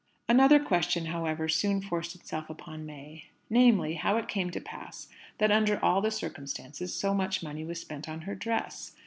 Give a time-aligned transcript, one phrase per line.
[0.27, 5.51] Another question, however, soon forced itself upon May namely, how it came to pass that,
[5.51, 8.93] under all the circumstances, so much money was spent on her dress.